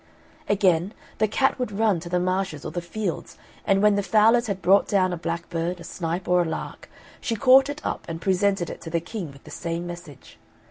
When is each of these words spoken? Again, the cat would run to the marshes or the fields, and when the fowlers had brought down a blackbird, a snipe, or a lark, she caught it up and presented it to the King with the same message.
Again, 0.49 0.95
the 1.19 1.27
cat 1.27 1.59
would 1.59 1.71
run 1.71 1.99
to 1.99 2.09
the 2.09 2.19
marshes 2.19 2.65
or 2.65 2.71
the 2.71 2.81
fields, 2.81 3.37
and 3.67 3.83
when 3.83 3.93
the 3.97 4.01
fowlers 4.01 4.47
had 4.47 4.59
brought 4.59 4.87
down 4.87 5.13
a 5.13 5.15
blackbird, 5.15 5.79
a 5.79 5.83
snipe, 5.83 6.27
or 6.27 6.41
a 6.41 6.45
lark, 6.45 6.89
she 7.19 7.35
caught 7.35 7.69
it 7.69 7.85
up 7.85 8.05
and 8.09 8.19
presented 8.19 8.71
it 8.71 8.81
to 8.81 8.89
the 8.89 8.99
King 8.99 9.31
with 9.31 9.43
the 9.43 9.51
same 9.51 9.85
message. 9.85 10.39